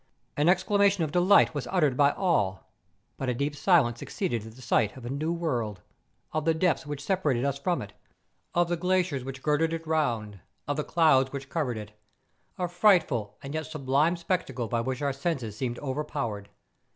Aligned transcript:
An 0.35 0.49
exclamation 0.49 1.03
of 1.03 1.11
delight 1.11 1.53
was 1.53 1.67
uttered 1.69 1.95
by 1.95 2.09
all: 2.13 2.71
but 3.17 3.29
a 3.29 3.35
deep 3.35 3.55
silence 3.55 3.99
succeeded 3.99 4.43
at 4.47 4.55
the 4.55 4.61
sight 4.63 4.97
of 4.97 5.05
a 5.05 5.11
new 5.11 5.31
world, 5.31 5.81
of 6.33 6.43
the 6.43 6.55
depths 6.55 6.87
which 6.87 7.03
separated 7.03 7.45
us 7.45 7.59
from 7.59 7.83
it, 7.83 7.93
of 8.55 8.67
the 8.67 8.75
glaciers 8.75 9.23
which 9.23 9.43
girded 9.43 9.73
it 9.73 9.85
round, 9.85 10.39
of 10.67 10.75
the 10.75 10.83
clouds 10.83 11.31
which 11.31 11.49
covered 11.49 11.77
it; 11.77 11.91
a 12.57 12.67
frightful 12.67 13.37
and 13.43 13.53
yet 13.53 13.67
sublime 13.67 14.17
spectacle 14.17 14.67
by 14.67 14.81
which 14.81 15.03
our 15.03 15.13
senses 15.13 15.55
seemed 15.55 15.77
over¬ 15.81 16.07
powered. 16.07 16.49